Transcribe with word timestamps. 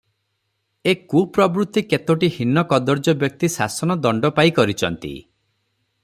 ଏ 0.91 0.93
କୁପ୍ରବୃତ୍ତି 1.11 1.83
କେତୋଟି 1.91 2.29
ହୀନ 2.37 2.63
କଦର୍ଯ୍ୟ 2.71 3.15
ବ୍ୟକ୍ତି 3.25 3.51
ଶାସନ 3.57 3.99
ଦଣ୍ଡ 4.07 4.33
ପାଇ 4.39 4.55
କରିଚନ୍ତି। 4.61 5.13